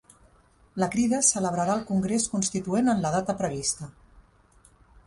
[0.83, 3.93] La Crida celebrarà el congrés constituent en la data prevista